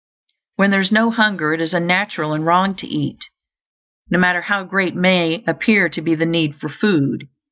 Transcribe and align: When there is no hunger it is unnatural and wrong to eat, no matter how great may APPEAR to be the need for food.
When 0.55 0.71
there 0.71 0.81
is 0.81 0.91
no 0.91 1.11
hunger 1.11 1.53
it 1.53 1.61
is 1.61 1.75
unnatural 1.75 2.33
and 2.33 2.43
wrong 2.43 2.73
to 2.77 2.87
eat, 2.87 3.25
no 4.09 4.17
matter 4.17 4.41
how 4.41 4.63
great 4.63 4.95
may 4.95 5.43
APPEAR 5.45 5.89
to 5.89 6.01
be 6.01 6.15
the 6.15 6.25
need 6.25 6.59
for 6.59 6.69
food. 6.69 7.27